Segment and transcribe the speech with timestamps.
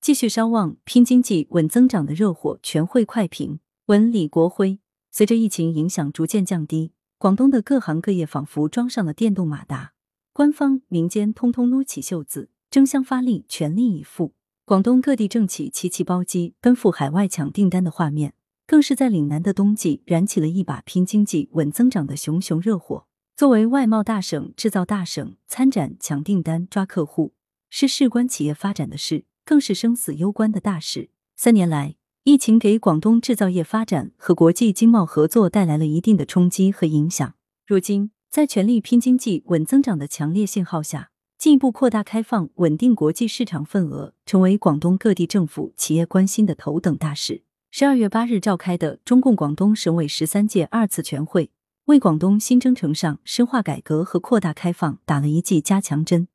[0.00, 2.58] 继续烧旺拼经济、稳增长的热火。
[2.62, 4.78] 全会快评文李国辉。
[5.10, 9.92] 随着疫情影响逐渐降低，广东的各行各业仿佛装上了电动马达，
[10.32, 14.32] 官方、民间通通撸起袖子，争相发力，全力以赴。
[14.64, 18.32] 广东各地政企齐齐包机，奔赴海外抢订单的画面，
[18.66, 23.04] 更是在岭南的冬季燃起了一把拼经济、稳增长的熊熊热火。
[23.36, 27.34] 作为外贸大省、制造大省，参展抢订单、抓客户，
[27.68, 31.10] 是事关企业发展的事，更是生死攸关的大事。
[31.34, 37.34] 三年来，疫情给广东制造业发展和国际经贸合作带来了一定的冲击和影响。
[37.66, 47.42] 如今，在全力拼经济、稳增长的强烈信号下，进一步扩大开放、稳定国际市场份额，成为广东各地政府企业关心的头等大事。
[47.72, 51.50] 十二月八日召开的中共广东省委十三届二次全会，
[51.86, 56.28] 为广东新征程上深化改革和扩大开放打了一剂加强针，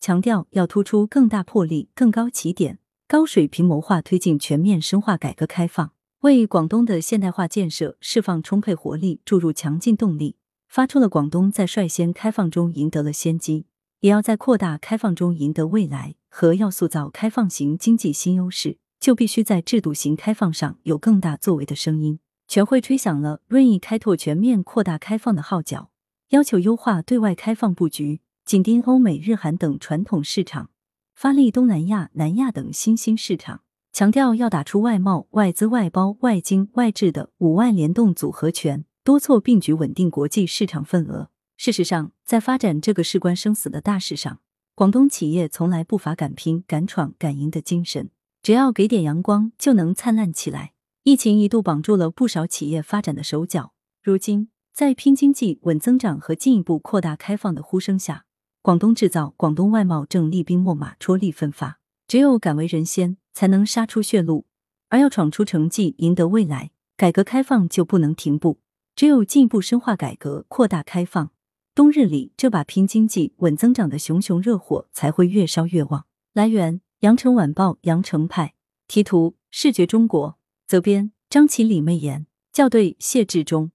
[0.00, 2.78] 强调要突出更大魄力、更高起点、
[3.08, 10.36] 高水平谋划，推进全面深化改革开放，为广东的现代化建设释放充沛活力、注入强劲动力，
[10.68, 13.66] 发出了广东在率先开放中赢得了先机。
[14.00, 22.20] 也要在扩大开放中赢得未来，和要塑造开放型经济新优势，就必须在制度型开放上有更大作为的声音。
[22.46, 25.90] 全会吹响了润意开拓全面扩大开放的号角，
[26.28, 30.70] 要求优化对外开放布局，紧盯欧美、日韩等传统市场，
[31.16, 41.30] 发力东南亚、南亚等新兴市场，强调要打出外贸、外资、外包、外经、外治的五外联动组合拳，多措并举，稳定国际市场份额。
[41.56, 44.38] 事实上，在发展这个事关生死的大事上，
[44.76, 48.10] 广东企业从来不乏敢拼、敢闯、敢赢的精神。
[48.44, 50.74] 只要给点阳光，就能灿烂起来。
[51.02, 58.22] 疫情一度绑住了不少企业发展的手脚，如今在拼经济、稳增长和进一步扩大开放的呼声下，
[58.66, 61.78] 广东制造、广东外贸正厉兵秣马、踔厉奋发。
[62.08, 64.44] 只有敢为人先，才能杀出血路；
[64.88, 68.58] 而要闯出成绩、赢得未来，改革开放就不能停步。
[68.96, 71.30] 只有进一步深化改革、扩大开放。
[71.76, 76.06] 冬日里，这把拼经济、稳增长的熊熊热火才会越烧越旺。
[76.32, 78.54] 来源：羊城晚报羊城派，
[78.88, 83.70] 题图：视觉中国，责编：张琪、李媚妍，校对：谢志忠。